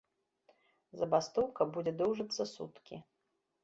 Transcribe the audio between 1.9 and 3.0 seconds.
доўжыцца суткі.